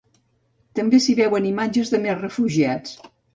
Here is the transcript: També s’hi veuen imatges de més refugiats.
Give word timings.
També 0.79 0.99
s’hi 1.07 1.15
veuen 1.19 1.45
imatges 1.49 1.93
de 1.97 2.01
més 2.07 2.19
refugiats. 2.23 2.99